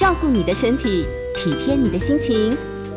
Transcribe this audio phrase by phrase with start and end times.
[0.00, 1.04] 照顾你的身体，
[1.36, 2.56] 体贴你的心情，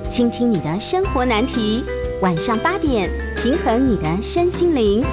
[0.09, 1.83] 倾听你的生活难题。
[2.21, 5.03] 晚上八点，平衡你的身心灵。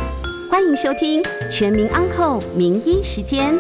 [0.49, 3.55] 欢迎收听《全民安扣名医时间》。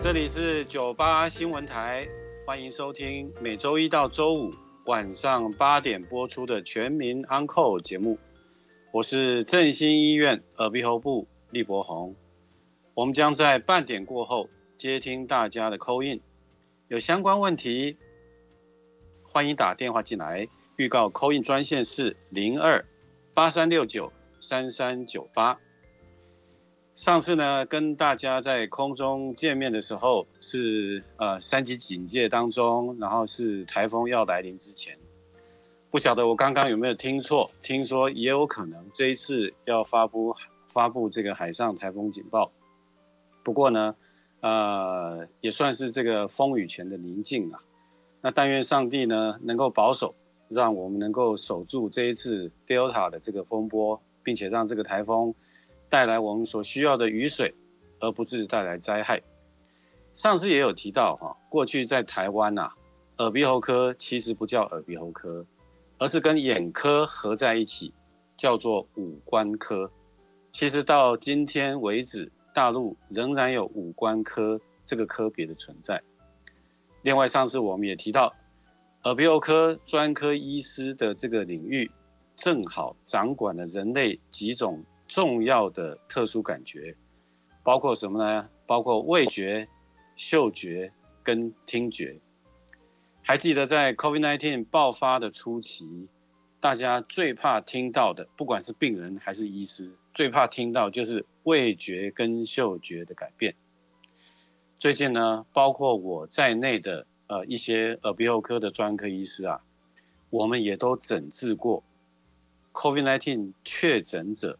[0.00, 2.04] 这里是九八新闻台，
[2.44, 4.50] 欢迎收听每周一到周五
[4.86, 8.18] 晚上八点播出的《全民安扣节目。
[8.92, 12.12] 我是振兴医院耳鼻喉部厉博宏。
[12.94, 16.20] 我们将在半点过后接听大家的 call in，
[16.88, 17.96] 有相关问题，
[19.22, 20.46] 欢迎打电话进来。
[20.76, 22.84] 预告 call in 专线是零二
[23.32, 25.58] 八三六九三三九八。
[26.94, 34.98] 上次呢，跟大家在空中见面的时候是呃三级警戒当中，然后是台风要来临之前。
[35.90, 37.50] 不晓得我刚刚有没有听错？
[37.62, 40.34] 听说也有可能这一次要发布
[40.68, 42.52] 发布这个海上台风警报。
[43.42, 43.94] 不过呢，
[44.40, 47.60] 呃，也算是这个风雨前的宁静啊。
[48.20, 50.14] 那但愿上帝呢能够保守，
[50.48, 55.34] 让我们能够守住这一次 Delta 的这个风波，并且让这个台风
[55.88, 57.52] 带来我们所需要的雨水，
[57.98, 59.20] 而不致带来灾害。
[60.14, 62.70] 上次也有提到哈，过去在台湾呐，
[63.18, 65.44] 耳鼻喉科其实不叫耳鼻喉科，
[65.98, 67.92] 而是跟眼科合在一起，
[68.36, 69.90] 叫做五官科。
[70.52, 72.30] 其实到今天为止。
[72.52, 76.02] 大陆仍然有五官科这个科别的存在。
[77.02, 78.32] 另外，上次我们也提到，
[79.04, 81.90] 耳鼻喉科专科医师的这个领域，
[82.36, 86.96] 正好掌管了人类几种重要的特殊感觉，
[87.62, 88.48] 包括什么呢？
[88.66, 89.68] 包括味觉、
[90.16, 90.92] 嗅觉
[91.22, 92.18] 跟听觉。
[93.22, 96.08] 还记得在 COVID-19 爆发的初期，
[96.60, 101.24] 大家最怕听到的，不管是病人还是医师，最怕听到就是。
[101.44, 103.52] 味觉跟嗅觉的改变。
[104.78, 109.60] 最近呢，包括我在内的呃一些耳鼻喉科的专科医师啊，
[110.30, 111.82] 我们也都诊治过
[112.74, 114.56] COVID-19 确诊者，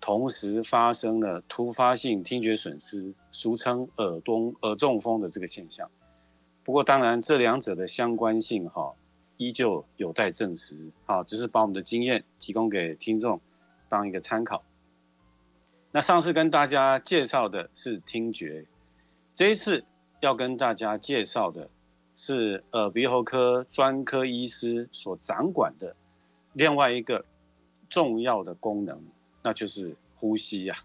[0.00, 5.86] 同时发生了突发性听觉损失，俗称耳东耳中风的这个现象。
[6.64, 8.90] 不过，当然这两者的相关性哈，
[9.36, 10.90] 依旧有待证实。
[11.04, 13.38] 好，只是把我们的经验提供给听众，
[13.90, 14.62] 当一个参考。
[15.92, 18.64] 那上次跟大家介绍的是听觉，
[19.34, 19.84] 这一次
[20.20, 21.68] 要跟大家介绍的
[22.14, 25.96] 是耳鼻喉科专科医师所掌管的
[26.52, 27.24] 另外一个
[27.88, 29.02] 重要的功能，
[29.42, 30.78] 那就是呼吸呀。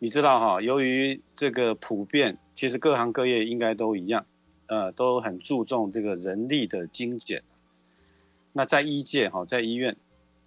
[0.00, 4.26] 你知道哈，由于这个普遍，其实各行各业应该都一样，
[4.66, 7.44] 呃，都很注重这个人力的精简。
[8.52, 9.96] 那在医界哈，在医院。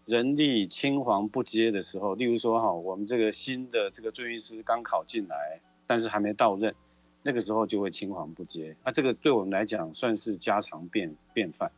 [0.07, 6.73] 人力青黄不接的时候，例如说哈，我们这个新的这个住院师刚考进来，但是还没到任，
[7.21, 8.73] 那个时候就会青黄不接。
[8.85, 11.69] 那这个对我们来讲算是家常便便饭。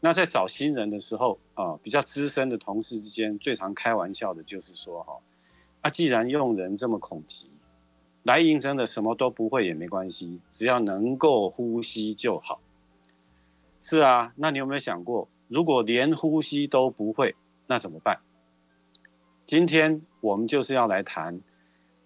[0.00, 5.16] 那在找新人的时候啊，比较资深的同事之间最常开玩笑的就是说哈，
[5.80, 7.50] 啊，既然用人这么恐急，
[8.24, 12.60] 来应征的什么都不会也没关系，只要能够呼吸就好。
[13.80, 17.34] 是啊，那你有没有想过，如果连呼吸都不会？
[17.66, 18.20] 那怎么办？
[19.44, 21.40] 今天我们就是要来谈，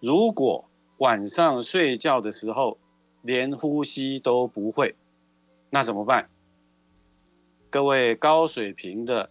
[0.00, 2.78] 如果晚上睡觉的时候
[3.22, 4.94] 连呼吸都不会，
[5.70, 6.28] 那怎么办？
[7.70, 9.31] 各位高水平的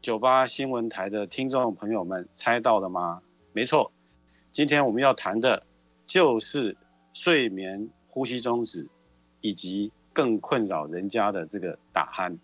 [0.00, 3.22] 九八新闻台的听众朋友们，猜到了吗？
[3.52, 3.92] 没错，
[4.50, 5.62] 今天我们要谈的
[6.06, 6.76] 就是
[7.12, 8.88] 睡眠呼吸中止，
[9.40, 12.36] 以及更困扰人家的这个打鼾。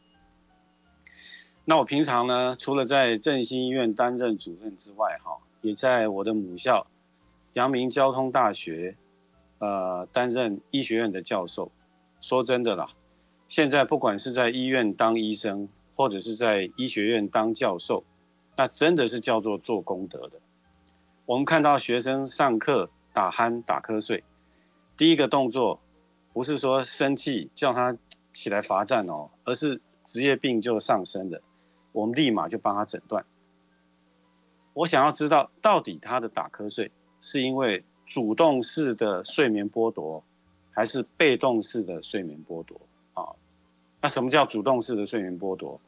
[1.65, 6.87] 那我平常呢，除了在振兴医院担任主任之外，哈，也在我的母校
[7.53, 8.97] 阳明交通大学，
[9.59, 11.71] 呃，担任医学院的教授。
[12.21, 12.89] 说真的啦，
[13.49, 18.03] 现在不管是在医院当医生，或者是在医学院当教授，
[18.57, 20.41] 那真的是叫做做功德的。
[21.27, 24.25] 我们看到学生上课打鼾、打瞌睡，
[24.97, 25.81] 第一个动作
[26.33, 27.97] 不是说生气叫他
[28.33, 31.41] 起来罚站哦，而是职业病就上升了。
[31.93, 33.25] 我们立马就帮他诊断。
[34.73, 36.91] 我想要知道，到底他的打瞌睡
[37.21, 40.23] 是因为主动式的睡眠剥夺，
[40.71, 42.81] 还是被动式的睡眠剥夺？
[43.15, 43.25] 啊，
[44.01, 45.81] 那什么叫主动式的睡眠剥夺？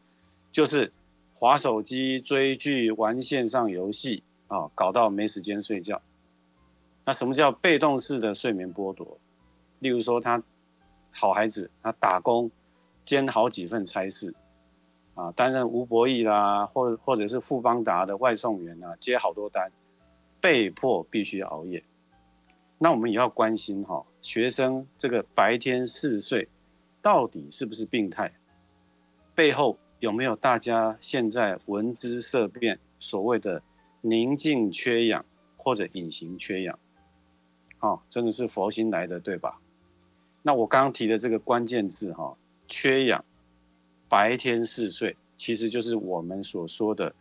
[0.51, 0.93] 就是
[1.35, 6.01] 划手机、追剧、玩线上游戏啊，搞到没时间睡觉。
[7.05, 9.19] 那什么叫被动式的睡眠剥夺？
[9.79, 10.43] 例如说，他
[11.11, 12.51] 好孩子，他打工
[13.05, 14.35] 兼好几份差事。
[15.15, 19.71] 啊，担任吴博义啦，或或者是富邦达的外送员啊，接好多单，
[20.41, 21.83] 被迫必须熬夜。
[22.79, 26.49] 那我们也要关心哈，学生这个白天嗜睡，
[27.01, 28.33] 到底是不是病态？
[29.35, 33.63] 背后有没有大家现在闻之色变所谓的
[34.01, 35.25] 宁静缺氧
[35.57, 36.79] 或者隐形缺氧？
[37.81, 39.61] 哦，真的是佛心来的，对吧？
[40.43, 42.37] 那我刚刚提的这个关键字哈，
[42.67, 43.25] 缺氧，
[44.13, 47.15] 白天嗜睡，其实就是我们所说的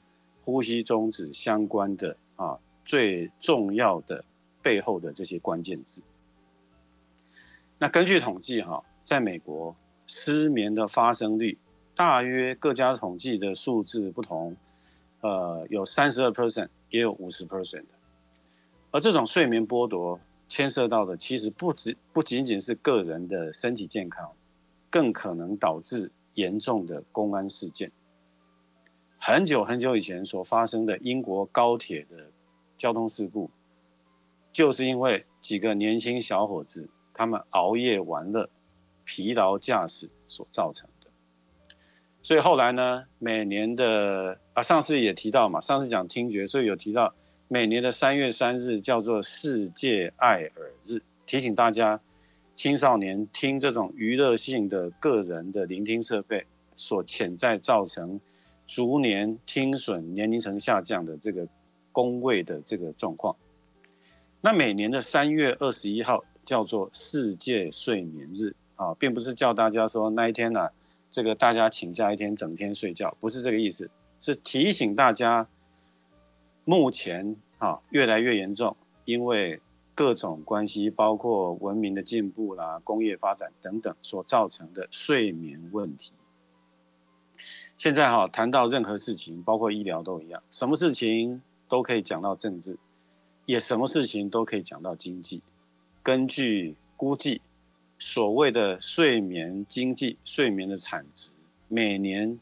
[0.44, 4.22] 呼吸中止相关的啊最重要的。
[4.64, 6.04] 背后的这些关键字。
[7.80, 11.58] 那根据统计，哈，在美国失眠的发生率
[11.96, 14.56] 大约各家统计的数字不同，
[15.22, 17.88] 呃，有三十二 percent，也有五十 percent 的。
[18.92, 24.32] 而这种睡眠剥夺牵涉到的，其实不只不仅仅是个人的身体健康，
[24.92, 27.92] 更可能导致严重的公安事件。
[29.18, 32.32] 很久很久以前所发生的英国高铁的
[32.78, 33.50] 交通事故。
[34.54, 38.50] 就是因为几个年轻小伙子，他们熬夜玩乐、
[39.06, 41.08] 疲劳驾驶所造成的。
[42.22, 47.14] 所以后来呢，每年的啊，上次也提到嘛，上次讲听觉，所以有提到
[47.48, 51.98] 每年的三月三日叫做世界爱耳日，提醒大家
[52.56, 56.46] 青少年听这种娱乐性的个人的聆听设备
[56.76, 58.20] 所潜在造成
[58.68, 61.48] 逐年听损、年龄层下降的这个
[61.92, 63.36] 工位的这个状况。
[64.42, 70.70] 那每年的三月二十一号叫做世界睡眠日啊，并不是叫大家说那一天呢，
[71.10, 73.90] 这个大家请假一天，整天睡觉，不是这个意思，
[74.20, 75.48] 是提醒大家，
[76.64, 78.76] 目前啊越来越严重，
[79.06, 79.60] 因为
[79.94, 86.12] 各种关系，包括文明的进步啦、工业发展等等所造成的睡眠问题。
[87.76, 92.78] 现在哈谈到任何事情，包括医疗都一样，什么事情都可以讲到政治。
[93.48, 95.42] 也什么事情都可以讲到经济。
[96.04, 97.42] 根据估计，
[97.98, 101.32] 所谓的睡眠经济、睡眠的产值，
[101.68, 102.40] 每年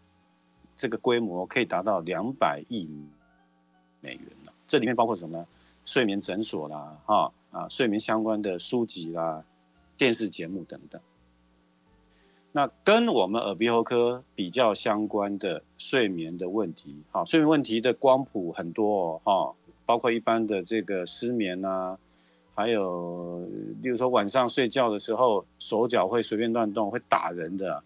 [0.78, 2.88] 这个规模可以达到两百亿
[4.02, 4.24] 美元。
[4.68, 5.48] 这里面包括什么呢？
[5.86, 9.44] 睡眠诊所啦，哈啊，睡眠相关的书籍啦、
[9.98, 11.00] 电视节目等等。
[12.52, 19.56] 那跟我们耳鼻喉科比较相关的睡眠的问题，哈，睡眠问题的光谱很多哦，哈。
[19.86, 21.98] 包括一般的这个失眠啊，
[22.54, 23.44] 还有，
[23.82, 27.84] 例如说晚上睡觉的时候手脚会随便乱动，会打人的，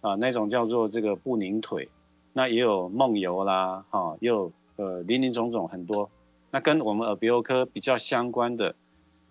[0.00, 1.88] 啊，那种叫做这个不宁腿，
[2.32, 6.08] 那也有梦游啦，哈，又呃林林总总很多。
[6.52, 8.72] 那跟我们耳鼻喉科比较相关的，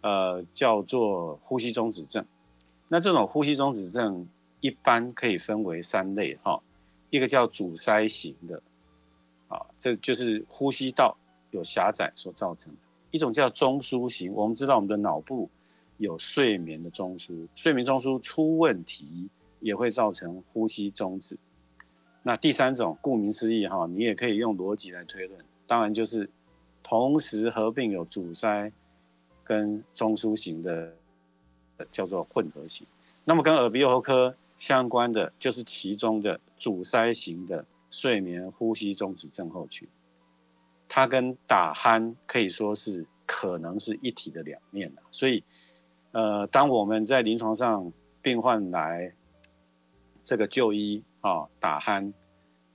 [0.02, 2.26] 呃，叫做呼吸中止症。
[2.88, 4.28] 那这种呼吸中止症
[4.60, 6.62] 一般可以分为三类哈，
[7.10, 8.62] 一个叫阻塞型的，
[9.48, 11.18] 啊，这就是呼吸道。
[11.52, 12.80] 有狭窄所造成的
[13.10, 15.50] 一种叫中枢型，我们知道我们的脑部
[15.98, 19.28] 有睡眠的中枢，睡眠中枢出问题
[19.60, 21.36] 也会造成呼吸中止。
[22.22, 26.30] 那第三种，顾名思义哈，你也可以用逻辑来推论，当然就是
[26.84, 28.72] 同时合并有阻塞
[29.50, 30.94] 跟中枢型的，
[31.90, 32.86] 叫做混合型。
[33.26, 39.88] 那么跟耳鼻喉科相关的就是其中的阻塞型的睡眠呼吸中止症候群。
[40.88, 45.44] 它跟打鼾可以说是可能是一体的两面所以，
[46.12, 49.12] 呃，当我们在临床上病患来
[50.24, 52.14] 这个就医啊打鼾，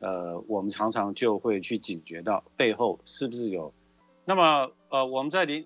[0.01, 3.73] 呃，我们常常就会去警觉到背后是不是有。
[4.25, 5.65] 那么，呃，我们在临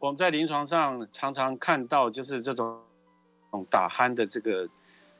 [0.00, 2.80] 我们在临床上常常看到就是这种
[3.68, 4.66] 打鼾的这个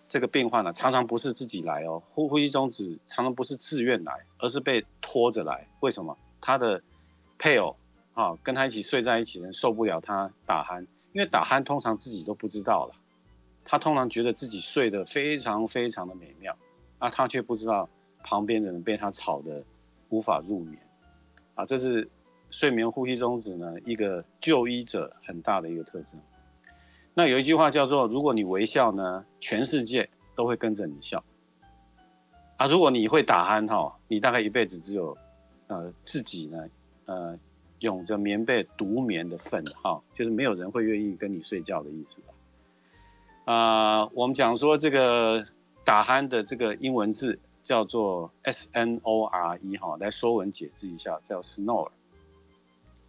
[0.09, 5.69] 这个病患呢，常常不是自己来哦，呼呼吸中止常常不是自愿来，而是被拖着来。
[5.81, 6.17] 为什么？
[6.41, 6.83] 他的
[7.39, 7.77] 配偶
[8.15, 10.81] 啊，跟他一起睡在一起的人受不了他打鼾，
[11.13, 12.95] 因为打鼾通常自己都不知道了，
[13.63, 16.57] 他通常觉得自己睡得非常非常的美妙，
[16.99, 17.87] 啊，他却不知道
[18.25, 19.63] 旁边的人被他吵得
[20.09, 20.81] 无法入眠，
[21.55, 22.09] 啊，这是
[22.51, 26.21] 睡眠呼吸中止呢一个就医者很大的一个特征。
[27.15, 31.23] 那有一句话叫做：如果你微笑呢，全世界都会跟着你笑。
[32.57, 35.17] 啊，如果你会打鼾哈，你大概一辈子只有。
[35.73, 36.69] 呃，自己呢，
[37.05, 37.39] 呃，
[37.79, 43.53] 拥着棉被独眠的份哈，就是没有人会愿意跟你睡觉的意思吧？
[43.53, 45.47] 啊，我们讲说这个
[45.85, 51.89] 打鼾的这个英文字叫做 S N O R E 哈，来说文解字一下，叫 snore。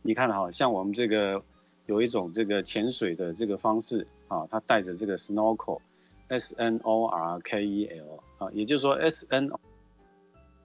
[0.02, 1.42] 你看哈，像我们这个
[1.86, 9.50] 有一种这个潜水的这个方式啊，它带着这个 snorkel，S N O R K E L 啊，也就是说 S N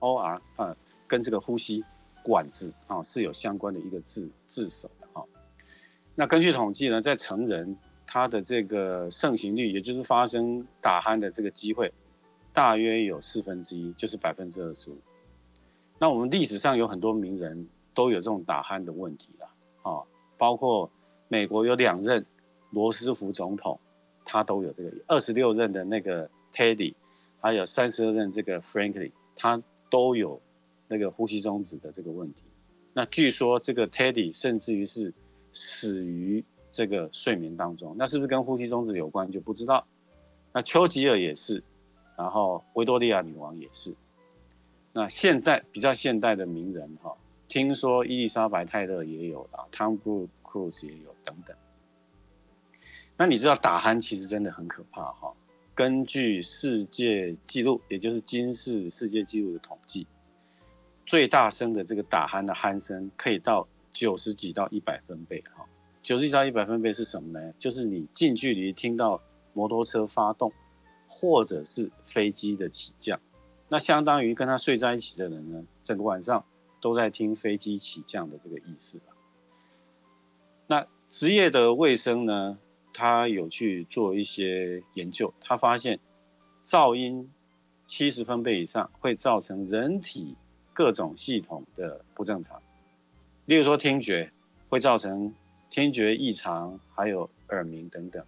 [0.00, 0.76] O R 啊。
[1.08, 1.84] 跟这个呼吸
[2.20, 5.24] 管子啊是有相关的一个字字首的哈。
[6.16, 11.92] 那根据统计呢，在成人他的这个盛行率，也就是发生打鼾的这个机会，
[12.52, 14.98] 大约有四分之一，就是百分之二十五。
[15.96, 17.64] 那我们历史上有很多名人
[17.96, 20.02] 都有这种打鼾的问题了，啊，
[20.38, 20.88] 包括
[21.26, 22.24] 美国有两任
[22.70, 23.76] 罗斯福总统，
[24.24, 26.94] 他都有这个二十六任的那个 Teddy，
[27.40, 29.60] 还有三十二任这个 Franklin，他
[29.90, 30.40] 都有
[30.86, 32.44] 那个呼吸中止的这个问题。
[32.92, 35.12] 那据说这个 Teddy 甚至于是。
[35.58, 39.82] 死于这个睡眠当中，那是不是跟呼吸中止有关就不知道。
[40.52, 41.64] 那丘吉尔也是，
[42.14, 43.94] 然后维多利亚女王也是。
[44.92, 47.10] 那现代比较现代的名人哈，
[47.48, 51.56] 听说伊丽莎白泰勒也有啊，汤姆克鲁斯也有等等。
[53.16, 55.32] 那你知道打鼾其实真的很可怕哈。
[55.74, 60.06] 根据世界纪录，也就是金氏世界纪录的统计，
[61.04, 63.66] 最大声的这个打鼾的鼾声可以到。
[63.98, 65.64] 九十几到一百分贝，哈，
[66.02, 67.54] 九十几到一百分贝是什么呢？
[67.58, 69.18] 就是你近距离听到
[69.54, 70.52] 摩托车发动，
[71.08, 73.18] 或者是飞机的起降，
[73.70, 76.44] 那相当于跟他睡在一起的人呢，整个晚上
[76.80, 79.14] 都在听飞机起降的这个意思吧。
[80.66, 82.58] 那职业的卫生呢，
[82.92, 85.98] 他有去做一些研究，他发现
[86.64, 87.30] 噪音
[87.86, 90.36] 七十分贝以上会造成人体
[90.72, 92.60] 各种系统的不正常。
[93.44, 94.32] 例如说，听觉
[94.68, 95.32] 会造成
[95.70, 98.24] 听觉异常，还有耳鸣等等。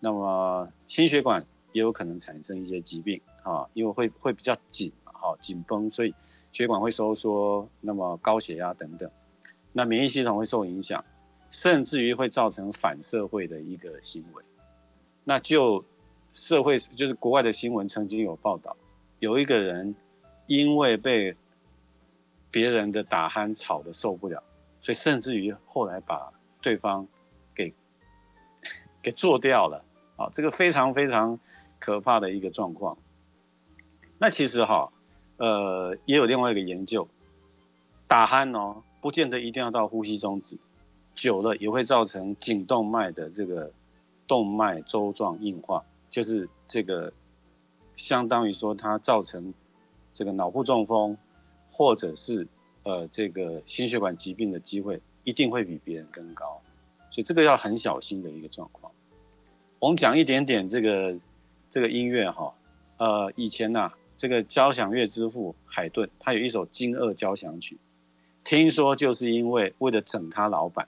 [0.00, 6.12] 那么心血管也有可能产生一些疾病啊，因为会会比较紧哈，紧绷，所以
[6.52, 9.10] 血管会收缩，那么高血压等等。
[9.72, 11.04] 那免疫系统会受影响，
[11.50, 14.44] 甚至于会造成反社会的一个行为。
[15.24, 15.84] 那就
[16.32, 18.76] 社会就是国外的新闻曾经有报道，
[19.18, 19.94] 有一个人
[20.46, 21.34] 因为被
[22.50, 24.42] 别人的打鼾吵的受不了，
[24.80, 26.30] 所以甚至于后来把
[26.60, 27.06] 对方
[27.54, 27.72] 给
[29.02, 29.82] 给做掉了
[30.16, 30.28] 啊！
[30.32, 31.38] 这个非常非常
[31.78, 32.96] 可怕的一个状况。
[34.18, 34.92] 那其实哈，
[35.42, 37.08] 呃，也有另外一个研究，
[38.06, 40.56] 打鼾哦，不见得一定要到呼吸中止，
[41.14, 43.68] 久了也会造成颈动脉的这个
[44.28, 47.12] 动脉粥状硬化，就是这个
[47.96, 49.52] 相当于说它造成
[50.14, 51.18] 这个脑部中风。
[51.74, 52.46] 或者是
[52.82, 56.60] 呃这个心血管疾病的机会一定会比别人更高，
[57.10, 58.92] 所以这个要很小心的一个状况。
[59.78, 61.16] 我们讲一点点这个
[61.70, 62.52] 这个音乐哈，
[62.98, 63.90] 呃以前呐
[64.22, 67.76] 这个交响乐之父海顿他有一首惊愕交响曲，
[68.44, 70.86] 听说就是因为为了整他老板，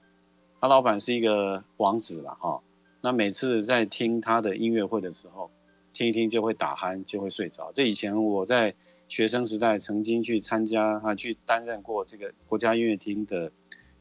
[0.61, 2.63] 他老板是一个王子了哈，
[3.01, 5.51] 那每次在听他的音乐会的时候，
[5.93, 7.73] 听一听就会打鼾就会睡着。
[7.73, 8.73] 这以前我在。
[9.07, 13.53] 学生时代曾经去参加啊，去担任过这个国家音乐厅的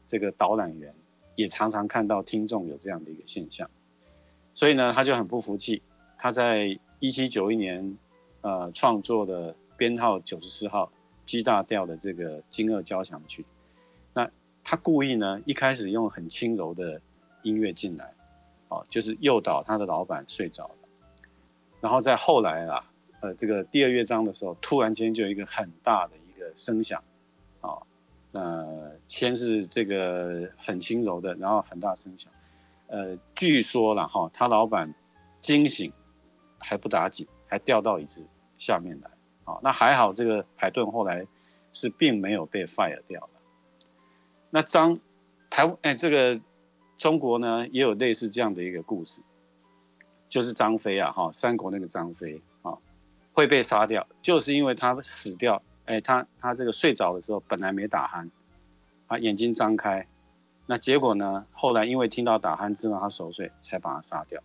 [0.06, 0.92] 这个导览员，
[1.36, 3.70] 也常常看到听众有这样的一个现象，
[4.54, 5.82] 所以呢，他就很不服气。
[6.16, 7.96] 他在一七九一年，
[8.44, 10.92] 呃，创作的编号九十四号
[11.24, 13.42] G 大调的这个金二交响曲。
[14.12, 14.30] 那
[14.62, 17.00] 他故意呢，一开始用很轻柔的
[17.42, 18.12] 音乐进来，
[18.68, 20.74] 哦，就是诱导他的老板睡着了，
[21.80, 22.84] 然后在后来啊。
[23.20, 27.02] 呃，这个第二乐章的时候，突然间就有一个很大的一个声响，
[27.62, 27.72] 啊，
[28.30, 28.62] 那
[29.08, 32.30] 先是这个很轻柔的，然后很大声响，
[32.88, 34.94] 呃，据说了哈，他老板
[35.40, 35.90] 惊醒
[36.58, 38.22] 还不打紧，还掉到椅子
[38.58, 39.10] 下面来，
[39.44, 41.26] 啊，那还好，这个海顿后来
[41.72, 43.30] 是并没有被 fire 掉了。
[44.50, 44.96] 那张
[45.50, 46.40] 台湾哎，这个
[46.96, 49.20] 中国呢也有类似这样的一个故事，
[50.28, 52.72] 就是张飞啊，哈，三国那个张飞啊。
[53.32, 55.60] 会被杀掉，就是因为他死掉。
[55.86, 58.30] 哎，他他这个睡着的时候本来没打鼾，
[59.08, 60.06] 啊，眼睛张开，
[60.66, 61.44] 那结果呢？
[61.50, 64.40] 后来因为听到打鼾，知道他熟睡，才把他杀掉。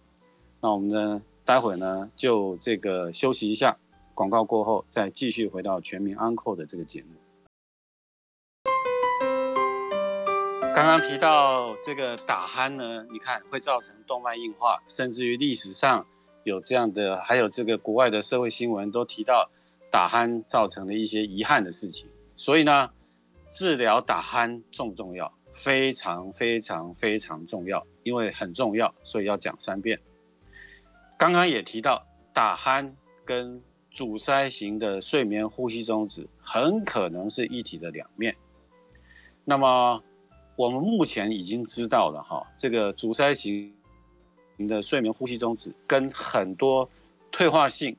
[0.59, 1.21] 那我们呢？
[1.45, 3.77] 待会呢就这个休息一下，
[4.19, 7.15] 广告过后再继续回到全民安扣的这个节目。
[10.75, 16.05] 刚刚提到这个打鼾呢，你看会造成动脉硬化，甚至于历史上。
[16.43, 19.49] 有这样的，还有这个国外的社会新闻都提到
[19.89, 22.09] 打鼾造成的一些遗憾的事情。
[22.35, 22.89] 所以呢，
[23.49, 25.31] 治疗打鼾重不重要？
[25.53, 29.97] 非常非常非常重要，因为很重要，所以要讲三遍。
[31.17, 32.91] 刚刚也提到，打鼾
[33.23, 38.35] 跟阻塞型的睡眠呼吸中止很可能是一体的两面。
[39.43, 40.01] 那么
[40.55, 43.73] 我们目前已经知道了哈，这个阻塞型。
[44.67, 46.85] 的睡眠呼吸中止跟很多
[47.31, 47.95] 退化性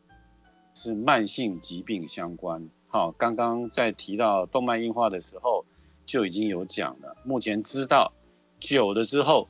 [0.74, 2.62] 是慢性疾病相关。
[2.86, 5.64] 好，刚刚在提到动脉硬化的时候
[6.04, 7.16] 就已经有讲了。
[7.24, 8.12] 目前知道
[8.58, 9.48] 久了之后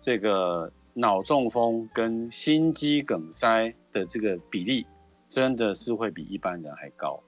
[0.00, 4.86] 这个脑中风跟心肌梗塞的这个比例，
[5.30, 7.22] 真的是会比一般人还高。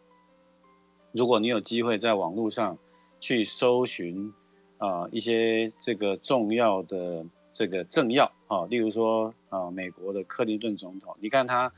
[1.12, 2.76] 如果你有机会在网络上
[3.21, 4.32] 去搜寻
[4.78, 11.73] 啊一些这个重要的这个政要啊，例如说啊美国的克林顿总统，你看他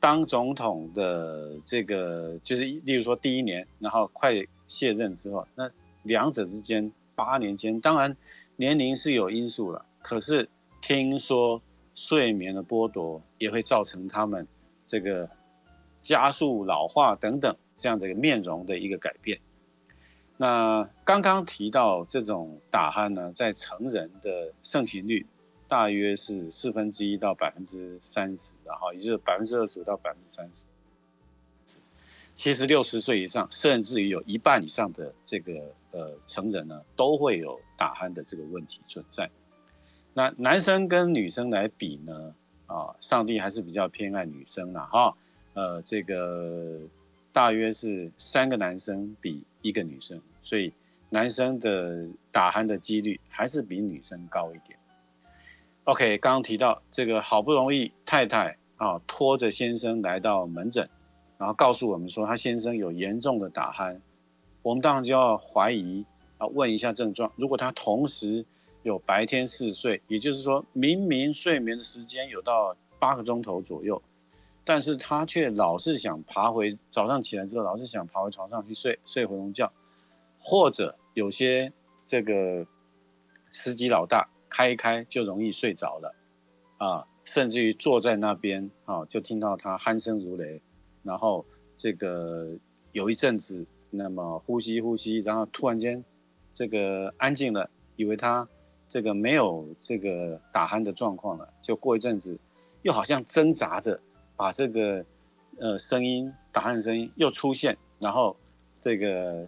[0.00, 4.32] 当总统的这个就是例如说第一年，然后快
[4.66, 5.70] 卸任之后，那
[6.04, 8.16] 两者之间八年间，当然
[8.56, 10.48] 年龄是有因素了，可是
[10.80, 11.60] 听说
[11.94, 14.46] 睡眠的剥夺也会造成他们
[14.92, 15.28] 这个
[16.02, 17.56] 加速老化等等。
[17.74, 19.40] 这样的一个面容的一个改变。
[20.36, 25.26] 那刚刚提到这种打鼾呢，在成人的盛行率
[25.66, 30.68] 大约是四分之一到百分之三十，然后也就是百分之二十五到百分之三十。
[32.34, 39.28] 其实六十岁以上，甚至于有一半以上的这个呃成人呢，都会有打鼾的这个问题存在。
[40.14, 42.34] 那男生跟女生来比呢，
[42.66, 45.16] 啊，上帝还是比较偏爱女生了哈。
[45.54, 46.80] 呃，这个。
[47.34, 50.70] 大约是三个男生比一个女生，所以
[51.08, 54.78] 男生的打鼾的几率还是比女生高一点。
[55.84, 60.86] OK，刚刚提到这个好不容易太太啊拖着先生来到门诊，
[61.38, 63.98] 然后告诉我们说他先生有严重的打鼾，
[64.60, 66.04] 我们当然就要怀疑
[66.36, 67.32] 啊问一下症状。
[67.36, 68.44] 如果他同时
[68.82, 74.00] 有白天嗜睡，也就是说明明睡眠的时间有到八个钟头左右。
[74.64, 79.72] 但是他却老是想爬回早上起来之后，老是想爬回床上去睡睡回笼觉，
[80.38, 81.72] 或者有些
[82.06, 82.64] 这个
[83.50, 86.14] 司机老大开一开就容易睡着了，
[86.78, 90.62] 啊，甚至于坐在那边啊，就听到他鼾声如雷，
[91.02, 91.44] 然后
[91.76, 92.56] 这个
[92.92, 96.04] 有一阵子，那么呼吸呼吸，然后突然间
[96.54, 98.48] 这个安静了，以为他
[98.92, 102.38] 这个没有这个打鼾的状况了，就过一阵子
[102.82, 103.98] 又好像挣扎着。
[104.36, 105.02] 把这个
[105.58, 108.36] 呃声音打鼾声音又出现，然后
[108.82, 109.46] 这个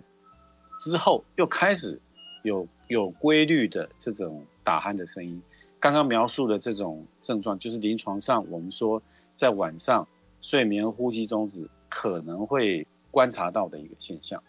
[0.79, 2.01] 之后又开始
[2.43, 5.43] 有有规律的这种打鼾的声音。
[5.79, 9.03] 刚刚描述的这种症状，就是临床上我们说
[9.35, 10.09] 在晚上
[10.41, 14.43] 睡眠呼吸中止可能会观察到的一个现象。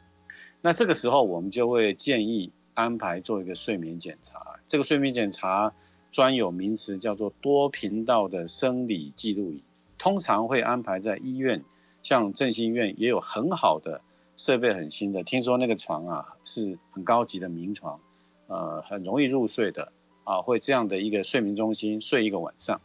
[0.62, 4.40] 那这个时候我们就会建议安排做一个睡眠检查。
[4.68, 5.74] 这个睡眠检查
[6.12, 9.64] 专有名词叫做多频道的生理记录仪。
[9.98, 11.64] 通常会安排在医院，
[12.04, 14.00] 像振兴医院也有很好的
[14.36, 15.24] 设备，很新的。
[15.24, 18.00] 听说那个床啊是很高级的名床，
[18.48, 19.92] 呃，很容易入睡的
[20.26, 22.80] 啊，会这样的一个睡眠中心睡一个晚上。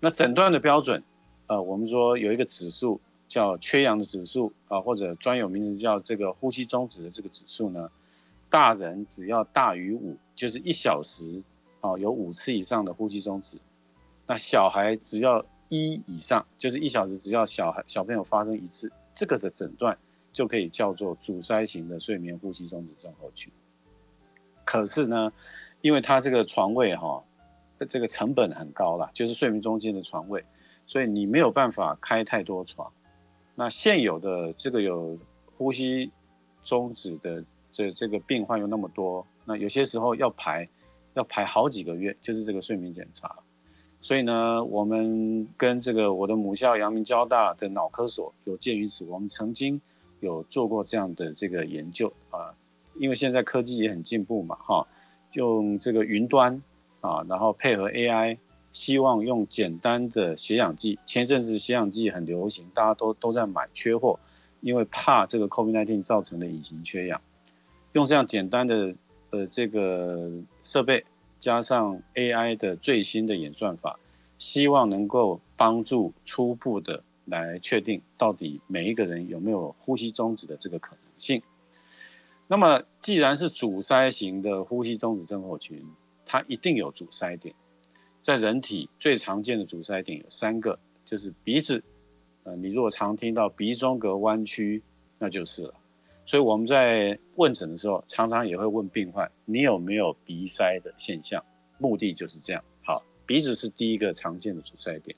[0.00, 1.02] 那诊断的标准，
[1.48, 7.90] 呃，我们说有一个指数叫缺氧的指数啊，或者专有名词叫这个呼吸终止的这个指数呢，
[8.50, 11.42] 大人只要大于五，就是一小时
[11.80, 13.58] 啊有五次以上的呼吸终止，
[14.26, 15.44] 那小孩只要。
[15.70, 19.94] 一以上就是一小时，只要小孩小朋友发生一次，这个的诊断
[20.32, 23.52] 就可以叫做阻塞型的睡眠呼吸中止症候群。
[24.64, 25.30] 可是呢，
[25.82, 27.22] 因为它这个床位哈，
[27.86, 30.42] 这个成本很高了，就是睡眠中心的床位，
[30.86, 32.90] 所以你没有办法开太多床。
[33.54, 35.18] 那现有的这个有
[35.58, 36.10] 呼吸
[36.64, 40.68] 中止的这这个病患有那么多，那有些时候要排
[41.14, 43.34] 要排好几个月，就是这个睡眠检查。
[44.00, 49.80] 所以呢，我们跟这个我的母校阳明交大的脑科所有鉴于此，我们曾经
[50.20, 52.54] 有做过这样的这个研究啊。
[53.00, 54.86] 因为现在科技也很进步嘛，哈，
[55.34, 56.60] 用这个云端
[57.00, 58.36] 啊，然后配合 AI，
[58.72, 60.98] 希望用简单的血氧计。
[61.06, 64.18] 前一阵子血氧计很流行，大家都都在买，缺货，
[64.60, 67.20] 因为怕这个 COVID-19 造成的隐形缺氧。
[67.98, 68.94] 用这样简单的
[69.30, 70.30] 呃这个
[70.62, 71.04] 设备。
[71.40, 73.96] 加上 AI 的最新的演算法，
[74.38, 81.40] 希望能够帮助初步的来确定到底每一个人有没有呼吸中止的这个可能性。
[82.48, 85.80] 那么，既然是阻塞型的呼吸中止症候群，
[86.26, 87.54] 它一定有阻塞点。
[88.20, 91.80] 在人体最常见的阻塞点有三个，就是鼻子。
[92.42, 94.82] 呃，你如果常听到鼻中隔弯曲，
[95.20, 95.74] 那就是了。
[96.28, 101.42] 所以我们在问诊的时候，常常也会问病患：你有没有鼻塞的现象？
[101.78, 102.62] 目的就是这样。
[102.84, 105.16] 好，鼻子是第一个常见的阻塞点，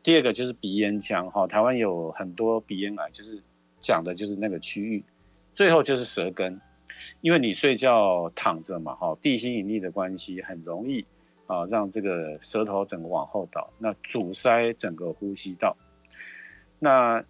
[0.00, 1.28] 第二个就是鼻咽腔。
[1.32, 3.42] 哈，台湾有很多鼻咽癌，就是
[3.80, 5.04] 讲的就是那个区域。
[5.52, 6.60] 最后就是舌根，
[7.20, 11.04] 因为你睡觉躺着嘛，哈，地心引力的关系，很容易
[11.48, 15.76] 啊让这个舌头整个往后倒，那阻塞整个呼吸道。
[16.78, 17.24] 那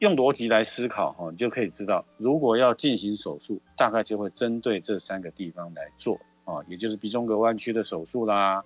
[0.00, 8.62] 用逻辑来思考，哈，你就可以知道，如果要进行手术，大概就会针对这三个地方来做，啊，也就是鼻中隔弯曲的手术啦，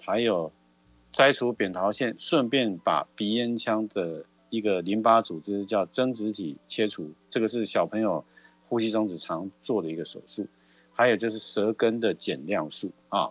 [0.00, 0.52] 还有
[1.10, 8.24] 摘除扁桃腺，顺便把鼻咽腔的一个淋巴组织叫增殖体切除，这个是小朋友
[8.68, 10.46] 呼吸中止常做的一个手术。
[10.92, 13.30] 还有就是舌根的减量术啊。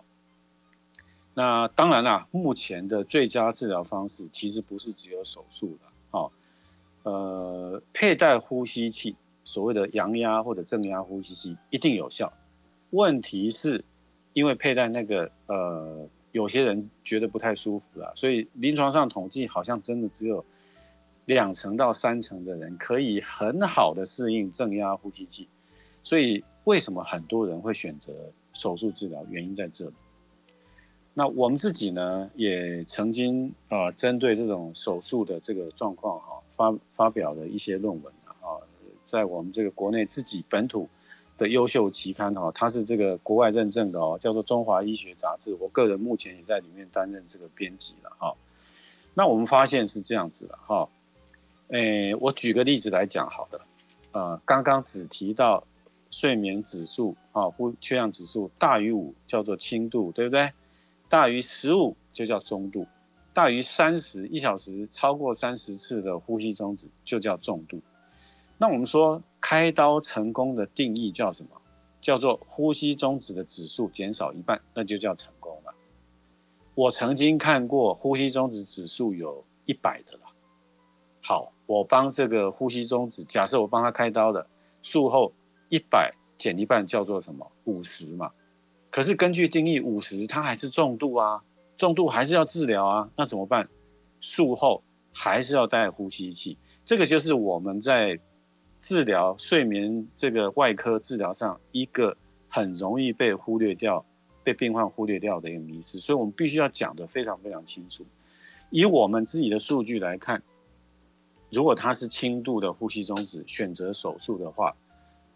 [1.33, 5.86] 那当然啦，目前的最佳治疗方式其实不是只有手术的，
[7.07, 9.15] 呃，佩戴呼吸器，
[9.45, 12.31] 所谓的阳压或者正压呼吸器一定有效。
[12.89, 13.81] 问题是，
[14.33, 20.43] 因为佩戴那个呃，有些人觉得不太舒服啦，所以临床上统计好像真的只有
[21.27, 25.47] 两成到三成的人可以很好的适应正压呼吸器。
[26.03, 28.11] 所以为什么很多人会选择
[28.51, 29.25] 手术治疗？
[29.29, 29.93] 原因在这里。
[31.13, 36.21] 那我们自己呢，也曾经啊，针对这种手术的这个状况，
[36.57, 38.59] 发发表的一些论文啊，
[39.05, 40.89] 在我们这个国内自己本土。
[41.39, 45.51] 的优秀期刊哈，它是这个国外认证的哦，叫做《中华医学杂志》。
[45.59, 48.33] 我个人目前也在里面担任这个编辑了哈。
[49.13, 50.89] 那我们发现是这样子的哈，
[51.67, 53.61] 诶，我举个例子来讲好的，
[54.13, 55.63] 呃，刚刚只提到
[56.09, 60.51] 睡眠指数啊，呼缺氧指数大于五叫做轻度，对不对？
[61.07, 62.83] 大于十五就叫中度，
[63.37, 67.79] 大于三十一小时超过三十次的呼吸中止就叫重度。
[68.57, 69.21] 那我们说。
[69.39, 71.51] 开刀成功的定义叫什么？
[72.01, 75.73] 叫做呼吸中止的指数减少一半，那就叫成功了。
[76.73, 80.21] 我曾经看过呼吸中止指数有一百的了。
[81.23, 84.45] 好，我帮这个呼吸中止，假设我帮他开刀的，
[84.81, 85.31] 术后
[85.69, 87.49] 一百减一半叫做什么？
[87.65, 88.31] 五十嘛。
[88.89, 91.41] 可是根据定义，五十它还是重度啊，
[91.77, 93.69] 重度还是要治疗啊，那怎么办？
[94.19, 96.57] 术后还是要戴呼吸器。
[96.83, 98.19] 这个就是我们在。
[98.79, 102.15] 治疗睡眠这个外科治疗上，一个
[102.47, 104.05] 很容易被忽略掉、
[104.43, 108.05] 被病患忽略掉的一个迷失，所以我们必须要讲得非常非常清楚。
[108.69, 110.41] 以我们自己的数据来看，
[111.49, 114.71] 如果他是轻度的呼吸中止，选择手术的话，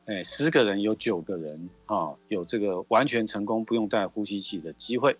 [0.05, 5.17] 哎，十个人有九个人啊，有这个完全成功不用带呼吸器的机会。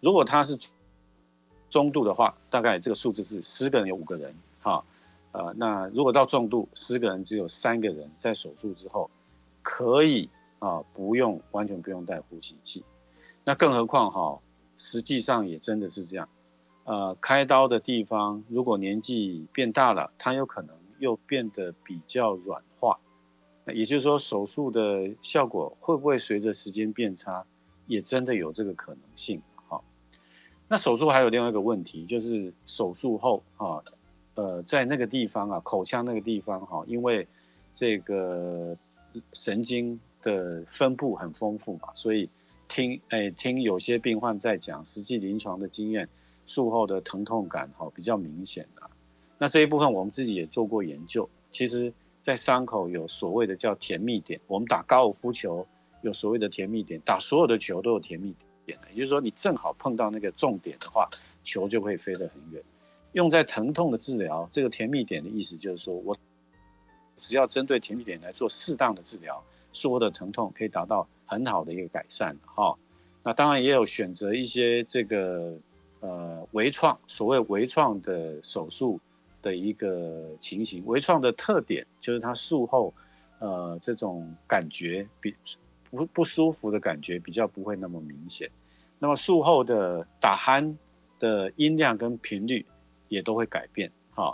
[0.00, 0.58] 如果他是
[1.68, 4.84] 中度的话，大概这个数字是十个人有五个人，哈。
[5.32, 9.08] 呃，那如果到重度，十个人只有三个人在手术之后
[9.62, 12.82] 可以啊，不用完全不用带呼吸器。
[13.44, 14.36] 那更何况哈，
[14.76, 16.28] 实际上也真的是这样。
[16.82, 22.98] 呃，开刀的地方如果年纪变大了，它有可能又变得比较软化。
[23.64, 27.44] 那也就是说，手术的效果会不会随着时间变差，
[27.86, 29.40] 也真的有这个可能性。
[30.70, 33.82] 那手术还有另外一个问题，就是手术后啊。
[34.36, 37.26] 呃，在那个地方啊，口腔那个地方哈，因为
[37.74, 38.74] 这个
[39.34, 42.30] 神经的分布很丰富嘛，所以
[42.66, 46.08] 听哎听有些病患在讲实际临床的经验，
[46.46, 48.88] 术后的疼痛感哈比较明显啊。
[49.36, 55.66] 那这一部分我们自己也做过研究，其实在伤口有所谓的叫甜蜜点，我们打高尔夫球
[56.00, 58.48] 有所谓的甜蜜点，打所有的球都有甜蜜点，
[58.92, 61.08] 也就是说你正好碰到那个重点的话，
[61.42, 62.62] 球就会飞得很远。
[63.12, 66.16] 用在疼痛的治疗，这个甜蜜点的意思就是说，我
[67.18, 72.72] 只要针对甜蜜点来做适当的治疗，术后的疼痛可以达到很好的一个改善哈。
[73.22, 75.58] 那当然也有选择一些这个
[76.00, 78.98] 呃微创，所谓微创的手术
[79.42, 80.86] 的一个情形。
[80.86, 82.94] 微创的特点就是它术后
[83.40, 85.34] 呃这种感觉比
[85.90, 88.48] 不不舒服的感觉比较不会那么明显。
[89.00, 90.76] 那么术后的打鼾
[91.18, 92.64] 的音量跟频率。
[93.10, 94.32] 也都会改变哈。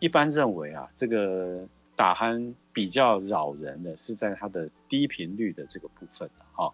[0.00, 6.70] 一般认为啊，这个打鼾比较扰人的是在它的低频率的这个部分哈。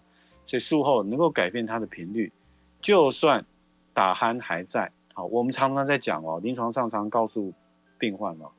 [0.47, 2.33] 所以术后能够改变它的频率，
[2.81, 3.47] 就算
[3.93, 7.55] 打鼾还在，好，我们常常在讲哦，临床上常告诉
[8.01, 8.51] 病患哦，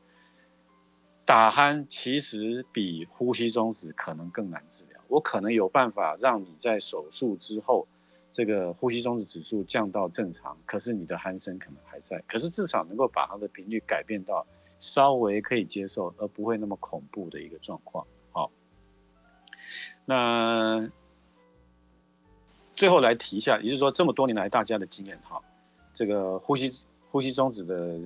[1.26, 5.02] 打鼾其实比呼吸中止可能更难治疗。
[5.10, 7.86] 我可能有办法让你在手术之后。
[8.36, 14.46] 这个呼吸中止指数降到正常，可是你的鼾声可能还在，可是至少能够把它的频率改变到
[14.78, 18.06] 稍微可以接受，而不会那么恐怖的一个状况。
[18.34, 18.52] 好，
[20.04, 20.86] 那
[22.76, 25.42] 最后来提一下，也就是说这么多年来大家的经验哈，
[25.94, 26.70] 这个呼吸
[27.10, 28.02] 呼吸中止的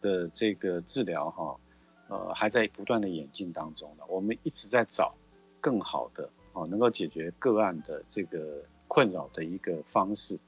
[0.00, 1.54] 的这个治疗哈，
[2.08, 5.14] 呃还在不断的演进当中呢，我们一直在找
[5.60, 8.64] 更好的哦，能够解决个案的这个。
[8.88, 10.38] 困扰的一个方式，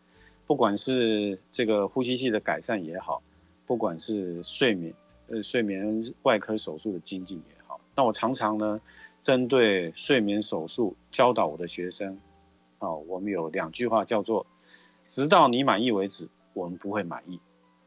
[0.46, 3.22] 不管是这个呼吸器的改善也好，
[3.66, 4.94] 不管是睡眠
[5.28, 8.80] 呃睡眠外科手术的精进也好，那我常常呢
[9.22, 12.18] 针对睡眠手术教导我的学生，
[12.78, 14.46] 啊，我们有两句话叫做
[15.04, 17.40] 直到你满意为止，我们不会满意。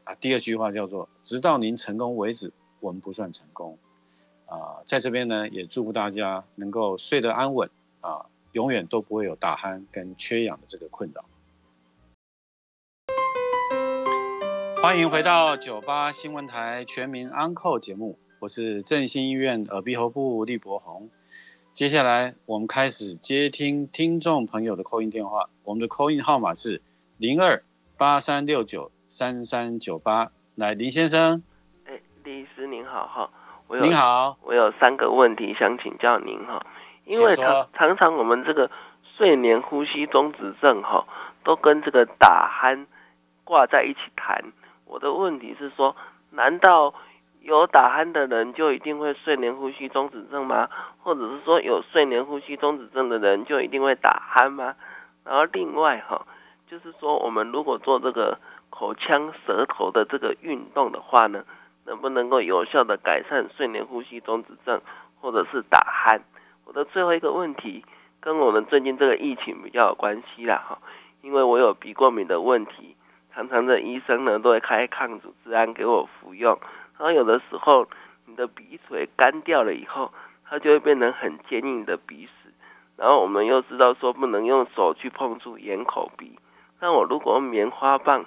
[0.04, 3.78] 啊，第二句话叫做直到您成功为止，我们不算成功。
[4.46, 11.24] 啊，在这边呢，也祝福大家能够睡得安稳啊，永远都不会有打鼾跟缺氧的这个困扰。
[14.82, 21.08] 欢迎回到九八新闻台全民安扣节目，我是振兴医院耳鼻喉部厉博宏。
[21.72, 26.82] 接下来我们开始接听听众朋友的扣音电话，我们的扣音号码是
[27.16, 27.62] 零二
[27.96, 30.32] 八三六九三三九八。
[30.56, 31.42] 来，林先生，
[31.86, 33.30] 哎，李医师您好哈，
[33.68, 36.66] 我您好，我有三个问题想请教您哈，
[37.04, 38.70] 因为常常常我们这个
[39.16, 41.04] 睡眠呼吸中止症哈，
[41.44, 42.86] 都跟这个打鼾
[43.44, 44.52] 挂在一起谈。
[44.86, 45.96] 我的问题是说，
[46.30, 46.94] 难道
[47.40, 50.68] 有打鼾的人就一定会睡眠呼吸中止症吗？
[51.02, 54.76] 或者是说有睡眠呼吸中止症的人就一定会打鼾吗？
[55.24, 56.26] 然后另外哈，
[56.68, 58.38] 就是说我们如果做这个
[58.70, 61.44] 口腔舌头的这个运动的话呢，
[61.84, 64.80] 能不能够有效的改善睡眠呼吸中止症
[65.20, 66.20] 或者是打鼾？
[66.64, 67.84] 我的最后一个问题
[68.20, 70.78] 跟我们最近这个疫情比较有关系啦哈，
[71.20, 72.96] 因为我有鼻过敏的问题。
[73.34, 76.58] 常常的医生呢都会开抗组织胺给我服用，
[76.98, 77.88] 然后有的时候
[78.26, 80.12] 你的鼻水干掉了以后，
[80.44, 82.52] 它就会变成很坚硬的鼻屎，
[82.94, 86.38] 然后我们又知道说不能用手去碰触眼口鼻，
[86.78, 88.26] 那我如果用棉花棒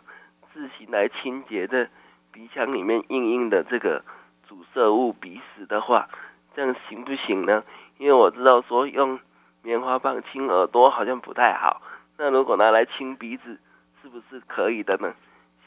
[0.51, 1.87] 自行来清洁的
[2.31, 4.03] 鼻腔里面硬硬的这个
[4.47, 6.09] 阻塞物鼻屎的话，
[6.55, 7.63] 这样行不行呢？
[7.97, 9.19] 因为我知道说用
[9.61, 11.81] 棉花棒亲耳朵好像不太好，
[12.17, 13.57] 那如果拿来亲鼻子。
[14.05, 15.11] 是不是可以的呢？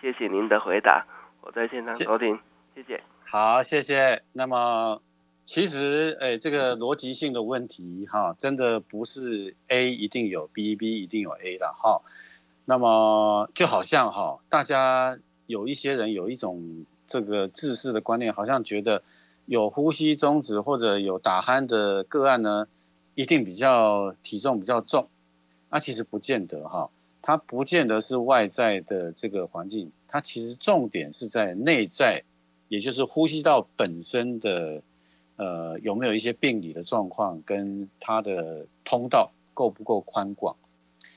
[0.01, 1.05] 谢谢您的回答，
[1.41, 2.39] 我在现场收听，
[2.73, 3.03] 谢谢。
[3.25, 4.23] 好，谢谢。
[4.33, 5.03] 那么，
[5.45, 12.01] 其实，哎，这个逻辑性的问题，哈，真的不是 A 一定有 B，B 一定有 A 的，哈。
[12.67, 19.03] 那么，就好像哈，大家有一些人有一种这个自私的观念，好像觉得
[19.49, 22.69] 有呼吸中止或者有打鼾的个案呢，
[23.15, 25.09] 一定比较体重比较重，
[25.71, 26.91] 那其实不见得，哈。
[27.23, 32.23] 它不见得是外在的这个环境，它其实重点是在内在，
[32.69, 34.83] 也就是呼吸道本身的，
[35.37, 40.55] 呃，有没有一些病理的状况，跟它的通道够不够宽广。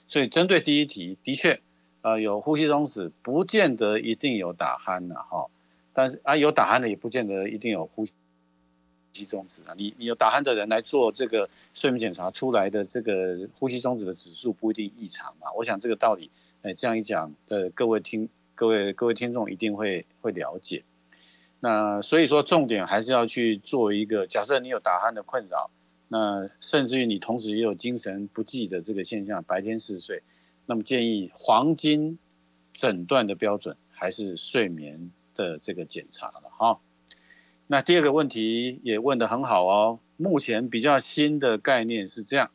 [0.08, 1.60] 所以针对第一题，的确，
[2.02, 5.48] 呃，有呼吸中止，不见得一定有打鼾呢，哈。
[5.94, 8.06] 但是啊，有打鼾的也不见得一定有呼。
[9.12, 15.52] 呼吸中止啊，你你有打鼾的人来做这个睡眠检查出来的这个呼吸中止的指数不一定异常嘛？
[15.58, 20.82] 我想这个道理，哎，这样一讲，呃，各位听各位各位听众一定会会了解。
[21.60, 25.70] 那所以说，重点还是要去做一个假设，你有打鼾的困扰，
[26.08, 30.24] 那甚至于你同时也有精神不济的这个现象，白天嗜睡，
[30.66, 32.18] 那么建议黄金
[32.72, 36.80] 诊断的标准还是睡眠的这个检查了哈。
[37.72, 40.00] 那第二个问题也问得很好哦。
[40.18, 42.52] 目前比较新的概念是这样，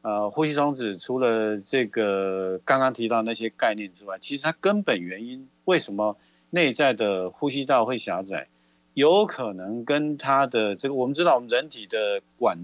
[0.00, 6.16] 呃，呼吸中止除了这个刚刚提到那些概念之外，其实它根本原因为什么
[6.48, 8.48] 内在的呼吸道会狭窄，
[8.94, 12.58] 有可能跟它的这个我们知道我们人体的管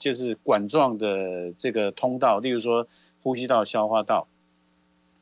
[0.00, 2.88] 就是管状的这个通道，例如说
[3.22, 4.26] 呼吸道、消化道，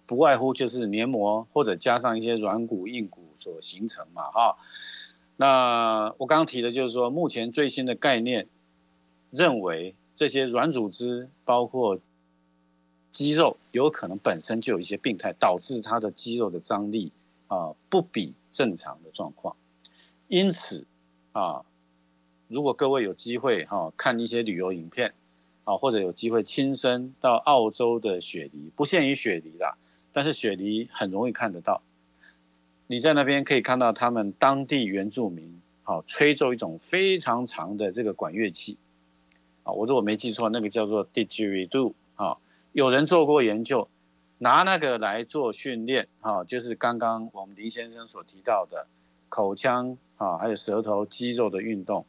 [0.07, 4.57] 不外乎就是黏膜或者加上一些软骨、硬骨所形成嘛，哈。
[5.37, 8.47] 那我刚刚提的就是说，目前最新的概念
[9.31, 11.99] 认为，这些软组织包括
[13.11, 17.11] 肌肉，有可能本身就有一些病态，导致它的肌肉的张力
[17.49, 19.57] 啊不比正常的状况。
[20.29, 20.87] 因此
[21.33, 21.65] 啊，
[22.47, 25.13] 如果各位有机会哈看一些旅游影片
[25.65, 29.77] 啊，或者有机会亲身到澳洲的雪梨，不限于雪梨啦，
[30.13, 31.83] 但是雪梨很容易看得到。
[32.87, 38.77] 你在那边可以看到他们当地原住民，好吹奏一种非常长的这个管乐器，
[39.63, 42.37] 啊，我如果没记错，那个叫做 didgeridoo，啊，
[42.73, 43.89] 有人做过研究，
[44.39, 48.87] 拿那个来做训练，哈，就是刚刚我们林先生所提到的
[49.31, 52.05] 口腔啊，还有舌头肌肉的运动，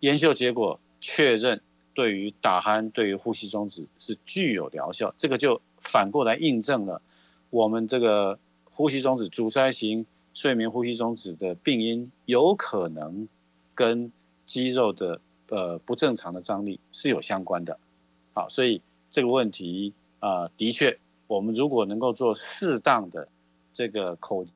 [0.00, 1.60] 研究结果确认
[1.94, 7.00] 对于打鼾、对于呼吸中止是具有疗效，这个就反过来印证了
[7.50, 8.36] 我们这个。
[8.78, 13.28] 呼吸中止、阻塞型睡眠呼吸中止的病因，有可能
[13.74, 14.12] 跟
[14.46, 17.76] 肌肉的呃不正常的张力是有相关的。
[18.32, 23.26] 好，所以这个问题啊，的确，我们如果能够做适当的
[23.72, 24.46] 这个口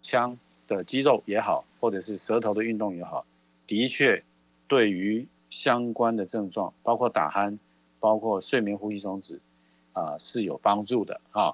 [0.00, 3.26] 腔的肌肉也好，或者是舌头的运动也好，
[3.66, 4.22] 的确
[4.68, 7.58] 对于相关的症状，包括打鼾、
[7.98, 9.40] 包括睡眠呼吸中止
[9.94, 11.52] 啊，是有帮助的啊。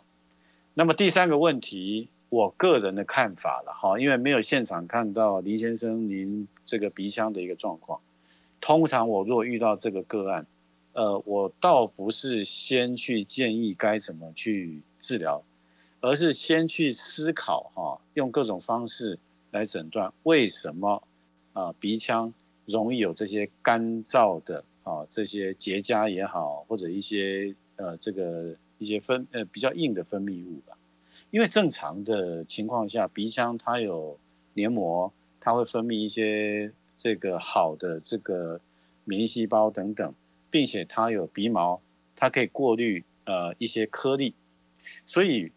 [0.74, 8.00] 那么第三个问题，我个人的看法了哈，因为没有现场看到林先生您这个鼻腔的一个状况。
[8.58, 10.46] 通常我如果遇到这个个案，
[10.94, 15.42] 呃，我倒不是先去建议该怎么去治疗，
[16.00, 19.18] 而是先去思考哈，用各种方式
[19.50, 21.02] 来诊断为什么
[21.52, 22.32] 啊鼻腔
[22.64, 30.76] 容易有这些干燥的啊这些结痂也好，或者一些呃这个一些分呃比较硬的分泌物吧。
[31.30, 34.18] 因为正常的情况下，鼻腔它有
[34.54, 38.60] 黏膜，它会分泌一些这个好的这个
[39.04, 40.14] 免疫细胞等等。
[40.52, 41.80] 并且它有鼻毛，
[42.14, 44.34] 它可以过滤呃一些颗粒，
[45.06, 45.50] 所以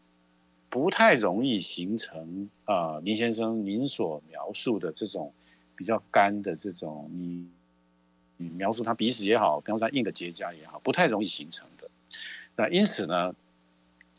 [0.69, 5.33] 不太容易形成啊林先生您所描述的这种
[5.75, 7.45] 比较干的这种你
[8.37, 11.67] 你描述他鼻屎也好，描述他硬的结痂也好，不太容易形成。
[12.55, 13.35] 那因此呢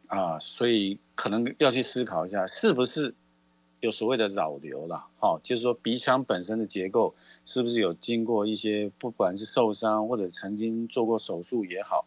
[0.07, 3.15] 啊，所以可能要去思考一下，是不是
[3.81, 5.07] 有所谓的扰流了？
[5.19, 7.15] 哈，就是说鼻腔本身的结构。
[7.49, 12.05] 是不是有经过一些，不管是受伤或者曾经做过手术也好，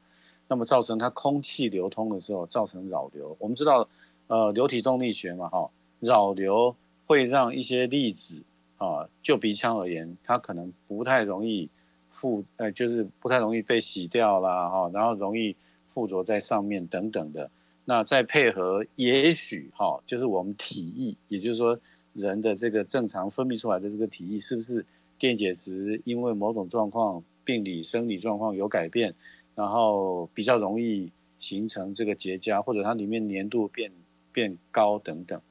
[0.49, 3.33] 那么造成它空气流通的时候造成扰流？
[3.39, 3.87] 我们知道，
[4.27, 5.69] 呃，流体动力学嘛，哈，
[6.01, 8.41] 扰流会让一些粒子
[8.75, 11.69] 啊，就鼻腔而言，它可能不太容易
[12.11, 15.55] 附，呃，就是不太容易被洗掉啦，哈，然后容易
[15.99, 17.51] 附着在上面等等的。
[17.83, 21.77] 那再配合，也许哈，就是我们体液，也就是说
[22.13, 24.85] 人的这个正常分泌出来的这个体液，是不是？
[25.17, 29.13] 电解质因为某种状况、病理、生理状况有改变，
[29.53, 33.91] 然后比较容易形成这个结痂，或者它里面粘度变
[34.31, 35.41] 变高等等。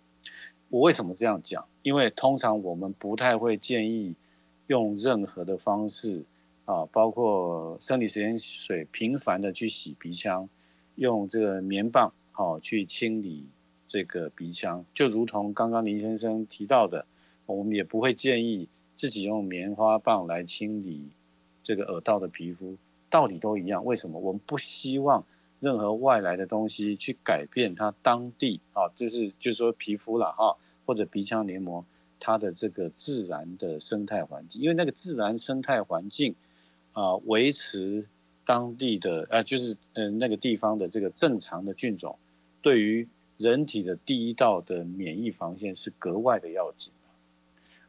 [0.70, 1.62] 我为什么这样讲？
[1.82, 4.14] 因为通常我们不太会建议
[4.68, 6.22] 用任何的方式
[6.68, 10.46] 啊，包括生理食盐水频繁的去洗鼻腔，
[10.96, 13.46] 用这个棉棒好去清理
[13.86, 17.06] 这个鼻腔，就如同刚刚林先生提到的，
[17.46, 18.68] 我们也不会建议。
[18.94, 21.08] 自己用棉花棒来清理
[21.62, 22.76] 这个耳道的皮肤，
[23.08, 23.84] 道理都一样。
[23.84, 24.18] 为什么？
[24.18, 25.24] 我们不希望
[25.60, 31.84] 任何外来的东西去改变它当地啊，就是就是说皮肤了哈，或者鼻腔黏膜
[32.18, 36.34] 它的这个自然的生态环境，因为那个自然生态环境
[36.92, 38.06] 啊，维持
[38.44, 42.18] 当地的啊，就是嗯那个地方的这个正常的菌种，
[42.60, 46.92] 对于人体的第一道的免疫防线是格外的要紧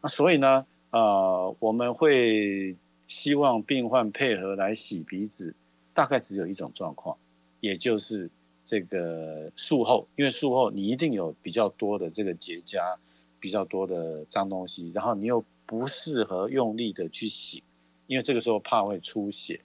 [0.01, 0.65] 那所以呢？
[0.91, 2.75] 呃，我们会
[3.07, 5.53] 希望病患配合来洗鼻子，
[5.93, 7.15] 大概只有一种状况，
[7.59, 8.27] 也就是
[8.65, 12.95] 这个术后，因为术后你一定有比较多的这个结痂，
[13.39, 17.62] 比较多的脏东西，然后你又不适合用力的去洗，
[18.09, 19.61] 因为这个时候怕会出血。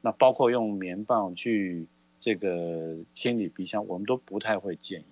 [0.00, 1.86] 那包括用棉棒去
[2.18, 5.04] 这个清理鼻腔，我们都不太会建议。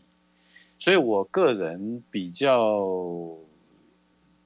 [0.79, 3.37] 所以我个人比较。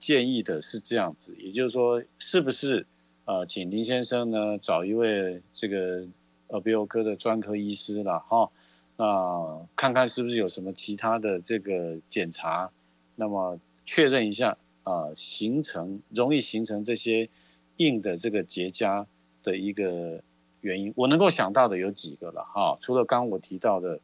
[0.02, 2.84] 建议的是这样子，也就是说，是不是
[3.24, 6.04] 呃，请林先生呢找一位这个
[6.48, 8.50] 耳鼻喉科的专科医师了哈，
[8.96, 12.68] 那看看是不是有什么其他的这个检查，
[13.14, 17.28] 那么确认一下啊，形成容易形成这些
[17.76, 19.04] 硬的这个结痂
[19.42, 20.20] 的一个
[20.60, 23.98] 原因，我能够想到的有几个了哈，除了刚我提到的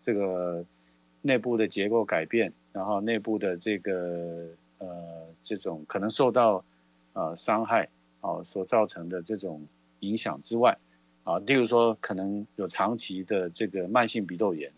[0.00, 0.64] 这个
[1.22, 4.48] 内部的结构改变，然后内部的这个。
[4.78, 6.62] 呃，这种可能受到
[7.14, 7.88] 呃伤害
[8.20, 9.64] 啊所造成的这种
[10.00, 10.76] 影响之外，
[11.22, 14.70] 啊，例如说可能有长期的这个慢性鼻窦炎。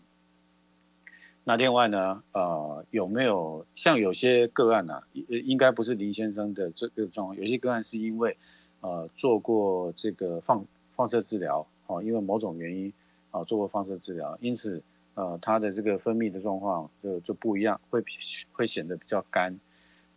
[1.49, 8.35] 那另外呢，呃，有没有像有些个案呢，应该不是林先生的这个状况，有些个案是因为
[8.81, 12.91] 呃做过这个放放射治疗，哦，因为某种原因
[13.31, 14.83] 啊做过放射治疗，因此
[15.13, 18.03] 呃他的这个分泌的状况就就不一样，会
[18.51, 19.57] 会显得比较干。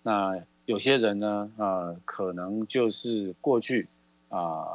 [0.03, 3.87] 那有些人呢，啊，可能就是过去
[4.31, 4.67] 啊，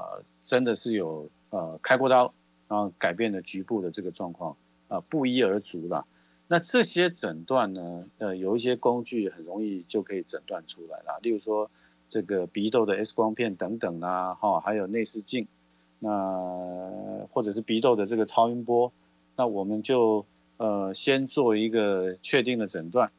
[0.46, 2.34] 真的是有呃开过刀，
[2.70, 4.56] 然后改变了局部的这个状况，
[4.88, 6.08] 啊，不一而足了。
[6.48, 11.70] 那这些诊断呢，呃，有一些工具很容易就可以诊断出来了，例如说
[12.08, 15.48] 这个鼻窦的 X 光片等等啊，哈，还有内视镜，
[16.00, 18.92] 那或者是鼻窦的这个超音波，
[19.36, 20.24] 那我们就
[20.58, 23.12] 呃先做一个确定的诊断。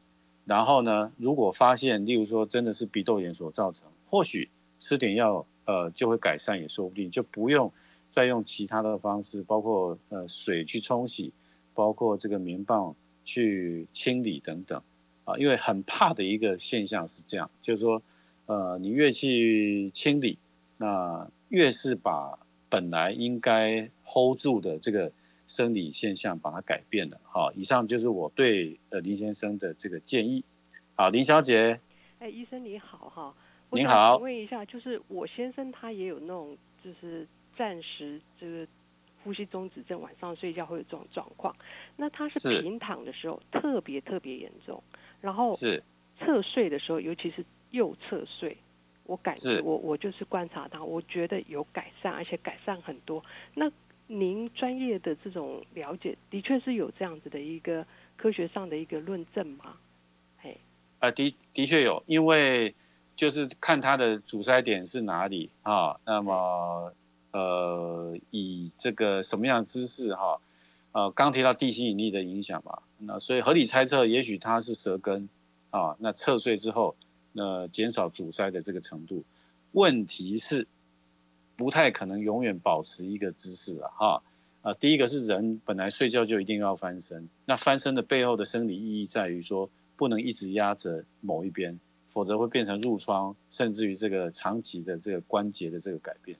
[0.45, 4.49] 然后呢，如果发现，例如说真的是鼻窦炎所造成，或许
[4.79, 7.69] 吃点药，呃，就会改善也说不定，就不用
[8.09, 11.33] 再用其他的方式，包括呃水去冲洗，
[11.73, 12.95] 包括这个棉棒
[13.27, 14.81] 去清理等等，
[15.25, 18.01] 啊，因为很怕的一个现象是这样，就是说，
[18.45, 20.39] 呃，你越去清理，
[20.77, 25.11] 那越是把本来应该 hold 住的这个
[25.45, 27.19] 生理现象把它改变了。
[27.23, 30.41] 好，以上就是我对呃林先生的这个建议。
[30.95, 31.79] 好，林小姐。
[32.19, 33.35] 哎，医生你好哈。
[33.71, 34.15] 您好。
[34.17, 38.65] 问一下，就是我先生他也有那种，就是暂时这个
[39.27, 41.53] 呼吸中止症，晚上睡觉会有这种状况。
[41.97, 44.81] 那他是平躺的时候特别特别严重，
[45.19, 45.83] 然后是
[46.17, 48.55] 侧睡的时候，尤其是右侧睡，
[49.03, 53.21] 我感觉我我就是观察他，我觉得有改善，而且改善很多。
[53.53, 53.69] 那
[54.07, 59.75] 您专业的这种了解，的确是有这样子的一个科学上的一个论证吗？
[60.41, 60.55] 哎，
[60.99, 62.73] 啊，的的确有，因为。
[63.17, 65.99] 就是看它的阻塞点是哪里啊？
[66.05, 66.93] 那么，
[67.31, 70.39] 呃，以这个什么样的姿势哈？
[70.91, 75.27] 呃，刚提到地心引力的影响吧，那所以合理猜测，也许它是舌根
[75.69, 75.95] 啊。
[75.99, 76.95] 那侧睡之后，
[77.33, 79.23] 那减少阻塞的这个程度。
[79.73, 80.67] 问题是，
[81.55, 84.21] 不太可能永远保持一个姿势了哈。
[84.61, 91.79] 啊，第一个是人本来睡觉就一定要翻身，那翻身的背后的生理意义在于说，不能一直压着某一边。
[92.09, 96.39] 否则会变成褥疮，甚至于这个长期的这个关节的这个改变，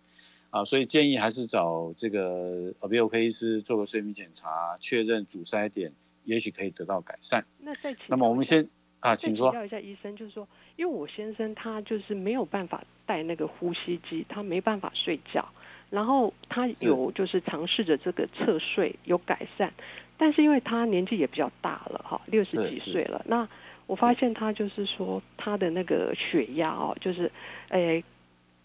[0.49, 5.91] 啊，所以建议还是找这个耳鼻喉科医师做个睡眠检查，确认阻塞点，
[6.23, 7.45] 也许可以得到改善。
[7.59, 8.67] 那再请，那么我们先
[8.99, 9.51] 啊，请说。
[9.51, 15.47] 请教一下医生，就是说，因为我先生他就是没有办法戴那个呼吸机，他没办法睡觉，
[15.89, 19.73] 然后他有就是尝试着这个侧睡有改善，
[20.17, 23.47] 但是因为他年纪也比较大了哈，六十几岁了，那。
[23.87, 27.31] 我发现他就是说他的那个血压哦，就是，
[27.69, 28.03] 诶，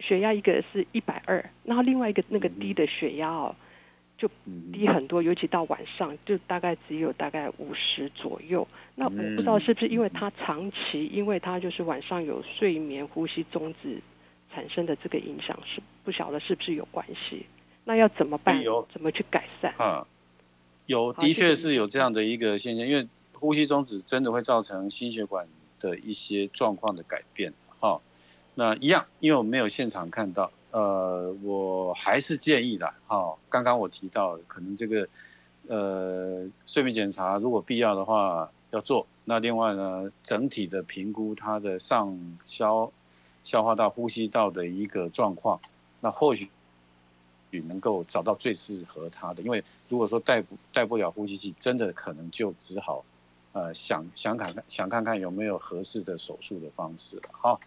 [0.03, 3.55] 血压一个是一百二，然后另外一个那个低的血压哦，
[4.19, 4.29] 就
[4.73, 8.67] 低很多，尤其到晚上就大概只有大概五十左右。
[8.95, 13.99] 那我不知道是不是因为他长期，因为他就是晚上有睡眠呼吸中止
[14.53, 17.47] 产生的这个影响，是不晓得是不是有关系？
[17.85, 18.63] 那要怎么办？
[18.93, 19.73] 怎么去改善？
[19.79, 20.07] 啊，
[20.87, 23.07] 有，的确是有这样的一个现象，因为。
[23.35, 25.45] 呼吸中止真的会造成心血管
[25.81, 28.01] 的一些状况的改变，哈，
[28.55, 35.09] 那一样，因为我没有现场看到，呃，我还是建议的，哈，刚刚我提到，可能这个，
[35.69, 42.91] 呃，睡眠检查如果必要的话要做，那另外呢，整体的评估他的上消
[43.43, 45.59] 消化道、呼吸道的一个状况，
[46.01, 46.51] 那或许
[47.67, 53.03] 能够找到最适合他的，因为如果说带不带不了呼吸器，真的可能就只好。
[53.55, 57.61] 呃，想想看看，想看看有没有合适的手术的方式了哈。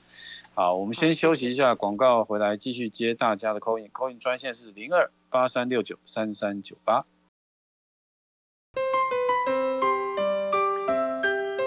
[0.58, 7.06] 我们先休息一下，广告回来继续接大家的 call in，call in 专线是零二八三六九三三九八。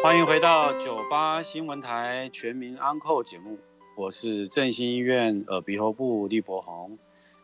[0.03, 3.59] 欢迎回到九八新闻台全民安扣节目，
[3.95, 6.99] 我是振兴医院耳鼻喉部李博宏，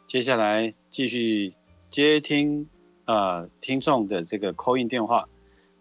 [0.07, 1.55] 接下来继续
[1.90, 2.66] 接听
[3.05, 5.28] 呃听众的这个 call in 电话。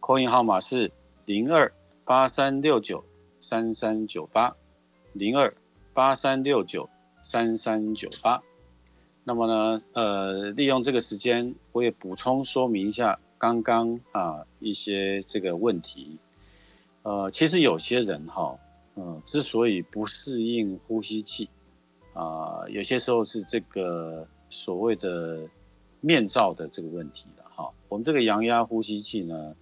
[0.01, 0.91] 扣印号码是
[1.23, 3.05] 零二八三六九
[3.39, 4.53] 三三九八，
[5.13, 5.53] 零二
[5.93, 6.89] 八三六九
[7.23, 8.41] 三三九八。
[9.23, 16.17] 那么呢，呃，利用这个时间，我也补充说明一下刚刚啊一些这个问题。
[17.03, 18.57] 呃，其实有些人哈，
[18.95, 21.49] 嗯，之所以不适应呼吸器，
[22.13, 25.47] 啊，有些时候是这个所谓的
[26.01, 27.69] 面罩的这个问题了哈。
[27.87, 29.55] 我们这个阳压呼吸器呢。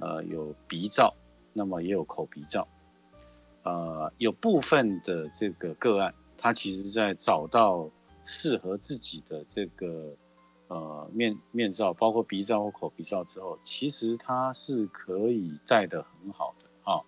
[0.00, 1.14] 呃，有鼻罩，
[1.52, 2.66] 那么也有口鼻罩，
[3.64, 7.90] 呃，有部分的这个个案，他其实在找到
[8.24, 10.14] 适合自己的这个
[10.68, 17.02] 呃面面罩，包括鼻罩或口鼻罩之后，其实他是可以戴的很好的啊。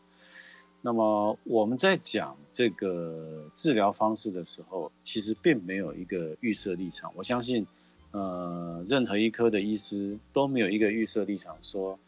[0.83, 7.13] 那么我们在讲这个治疗方式的时候，其实并没有一个预设立场。
[7.15, 7.67] 我相信，
[8.11, 11.99] 呃，任何一科的医师都没有一个预设立场说。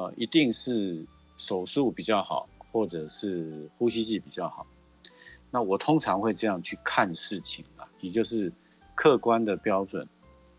[0.00, 1.04] 呃，一定是
[1.36, 2.48] 手术比较好，
[2.78, 4.64] 或者是呼吸器比较好。
[5.50, 8.52] 那我通常会这样去看事情啊，也就是
[8.94, 10.08] 客观的标准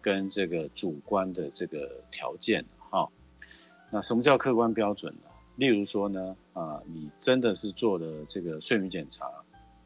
[0.01, 3.07] 跟这个主观的这个条件哈。
[3.89, 5.29] 那什么叫客观标准呢？
[5.55, 9.31] 例如说呢，啊，你真的是做了这个睡眠检查，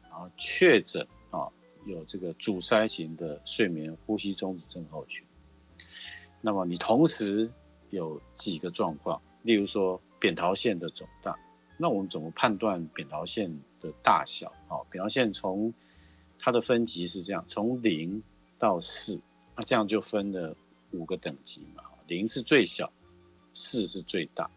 [0.02, 1.46] 然后确诊啊
[1.84, 5.24] 有这个阻塞型的睡眠呼吸中止症候群，
[6.40, 7.48] 那么你同时
[7.90, 9.22] 有几个状况？
[9.42, 11.38] 例如说扁桃腺的肿大，
[11.76, 13.50] 那我们怎么判断扁桃腺
[13.80, 14.48] 的大小？
[14.68, 15.72] 啊，扁桃腺从
[16.38, 18.22] 它的分级是这样，从零
[18.58, 19.20] 到四，
[19.56, 20.56] 那这样就分了
[20.92, 21.82] 五个等级嘛。
[22.06, 22.90] 零是最小，
[23.52, 24.48] 四是最大。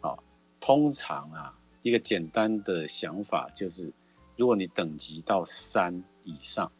[0.00, 0.16] 啊，
[0.60, 3.90] 通常啊，一个简单的想法就是，
[4.36, 6.70] 如果你等级到三以上，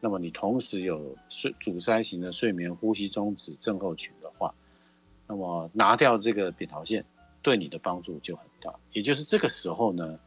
[0.00, 4.54] 那么你同时有睡阻塞型的睡眠呼吸中止症候群的话，
[5.26, 7.02] 那么拿掉这个扁桃腺，
[7.44, 8.74] 对你的帮助就很大。
[8.90, 10.18] 也就是这个时候呢，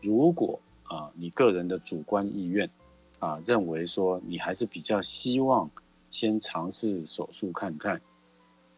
[0.00, 2.70] 如果啊你个人的主观意愿
[3.18, 5.68] 啊认为说你还是比较希望
[6.10, 8.00] 先尝试手术看看，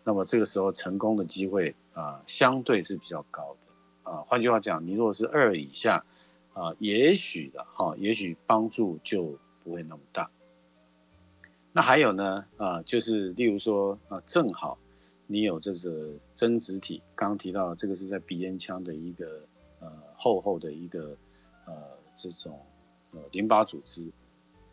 [0.02, 4.24] 那么这个时候成功的机会啊相对是比较高的啊。
[4.26, 6.04] 换句话讲，你如果是二以下
[6.54, 10.28] 啊，也许的哈，也许帮助就不会那么大。
[11.74, 14.76] 那还有呢，啊，就是例如说，啊，正好
[15.32, 19.48] 你有这个增殖体，刚刚提到这个是在鼻咽腔的一个
[19.80, 21.16] 呃厚厚的一个
[21.64, 21.72] 呃
[22.14, 22.60] 这种
[23.12, 24.12] 呃淋巴组织，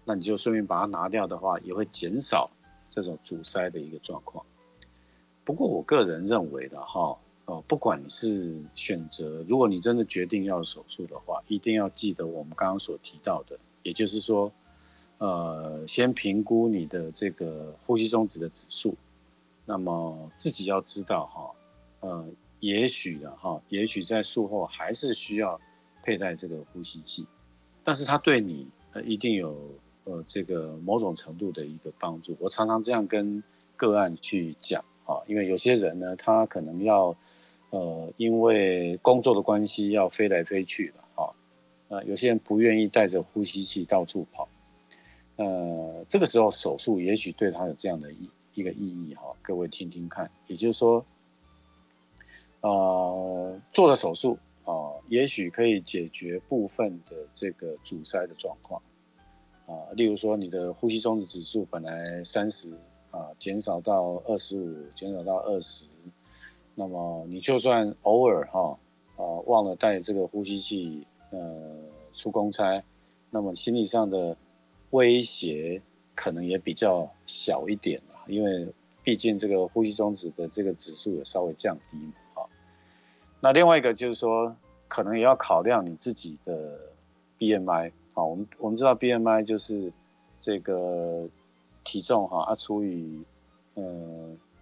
[0.03, 2.51] 那你就顺便把它拿掉的话，也会减少
[2.91, 4.45] 这种阻塞的一个状况。
[5.45, 14.51] 不过我个人认为的哈，哦，不管你是选择，如果你真的决定要手术的话，一定要记得我们刚刚所提到的，也就是说。
[15.19, 18.95] 呃，先评估你的这个呼吸中止的指数，
[19.69, 21.51] 那么自己要知道哈，
[21.99, 22.27] 呃，
[22.59, 25.61] 也许的哈，也许在术后还是需要
[26.01, 27.23] 佩戴这个呼吸器，
[27.83, 29.55] 但是它对你呃一定有
[30.05, 32.35] 呃这个某种程度的一个帮助。
[32.39, 33.43] 我常常这样跟
[33.77, 37.15] 个案去讲啊，因为有些人呢，他可能要
[37.69, 41.31] 呃因为工作的关系要飞来飞去的哈，
[41.89, 44.49] 呃，有些人不愿意带着呼吸器到处跑。
[45.35, 48.27] 呃，这个时候手术也许对他有这样的意
[48.59, 51.05] 一个意义哈，各位听听看，也就是说，
[52.61, 58.81] 呃，做了手术啊，也许可以解决部分的这个阻塞的状况
[59.65, 62.77] 啊，例如说你的呼吸中的指数本来三十
[63.11, 65.85] 啊，减少到二十五，减少到二十，
[66.75, 68.77] 那么你就算偶尔哈
[69.15, 71.39] 啊忘了带这个呼吸器呃
[72.13, 72.83] 出公差，
[73.29, 74.35] 那么心理上的。
[74.91, 75.79] 威胁
[76.15, 78.67] 可能也比较小一点因为
[79.03, 82.49] 毕竟这个呼吸中止的这个指数也稍微降低嘛，哈。
[83.41, 84.55] 那另外一个就是说，
[84.87, 86.79] 可能也要考量你自己的
[87.37, 89.91] BMI 啊，我们我们知道 BMI 就是
[90.39, 91.27] 这个
[91.83, 93.23] 体重哈啊除以
[93.73, 93.83] 呃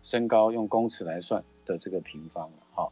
[0.01, 2.89] 身高用公尺来算的这个平方哈。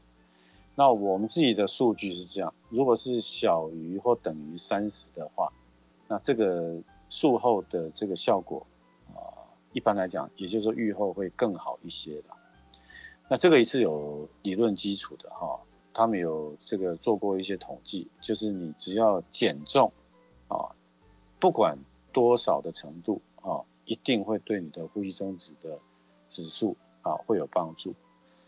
[0.76, 5.52] 那我们自己的数据是这样，如果是小于或等于三十的话，
[6.08, 6.76] 那这个。
[7.08, 8.66] 术后的这个效果，
[9.76, 12.30] 一般来讲，也就是说愈后会更好一些的。
[13.28, 15.60] 那这个也是有理论基础的哈，
[15.94, 19.92] 他们有这个做过一些统计，就是你只要减重
[20.48, 20.72] 啊，
[21.42, 21.78] 不管
[22.14, 25.78] 多少的程度啊，一定会对你的呼吸中止的
[26.30, 27.94] 指数啊会有帮助。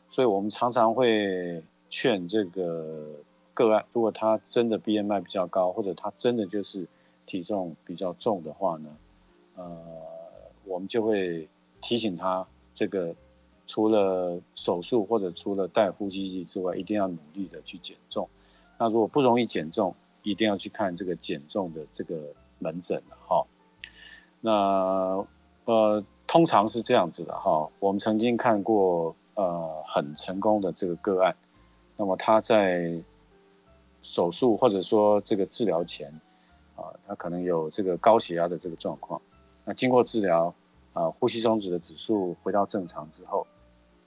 [0.10, 3.20] 所以我们常常会劝这个
[3.54, 6.88] 个案，如果他真的 BMI 比较高，或者他真的就是
[7.26, 8.98] 体重比较重的话呢，
[9.56, 9.66] 呃，
[10.68, 11.48] 我们就会
[11.82, 12.46] 提醒他，
[12.76, 13.16] 这个
[13.66, 18.28] 除了手术或者除了戴呼吸机之外，一定要努力的去减重。
[18.78, 22.22] 那如果不容易减重，一定要去看这个减重的这个
[22.60, 23.46] 门诊了哈。
[24.42, 25.26] 那
[25.66, 31.36] 呃，通常是这样子的哈，我们曾经看过呃很成功的这个个案，
[31.96, 33.02] 那么他在
[34.02, 36.12] 手术或者说这个治疗前。
[36.78, 39.20] 啊，他可能有这个高血压的这个状况，
[39.70, 40.56] 那经过治疗，
[40.94, 43.46] 啊，呼吸中止的指数回到正常之后，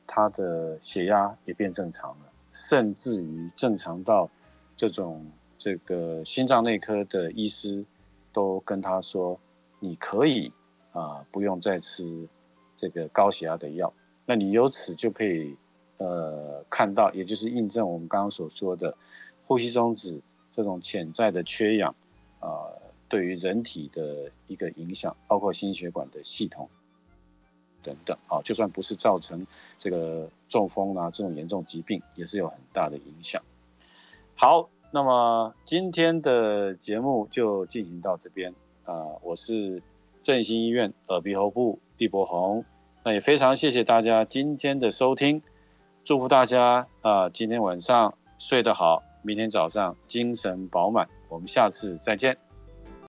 [0.07, 4.27] 他的血压也变正常了，甚至于正常到
[4.75, 5.23] 这种
[5.59, 7.85] 这个心脏内科的医师
[8.33, 9.39] 都跟他说，
[9.79, 10.51] 你可以
[10.93, 12.27] 啊，不用再吃
[12.75, 13.93] 这个高血压的药，
[14.25, 15.55] 那你由此就可以
[15.99, 18.97] 呃看到，也就是印证我们刚刚所说的
[19.47, 20.19] 呼吸中止
[20.57, 21.95] 这种潜在的缺氧。
[22.41, 22.73] 啊，
[23.11, 26.67] 对于人体的一个影响，包括心血管的系统
[27.83, 29.45] 等等，啊，就算不是造成
[29.79, 33.43] 这个中风啊这种严重疾病，也是有很大的影响。
[34.37, 38.55] 好，那么今天的节目就进行到这边
[38.85, 39.83] 啊，我是
[40.23, 42.65] 振兴医院耳鼻喉部毕博宏，
[43.05, 45.43] 那也非常谢谢大家今天的收听，
[46.05, 51.09] 祝福大家啊，今天晚上睡得好，明天早上精神饱满。
[51.29, 52.49] 我们下次再见。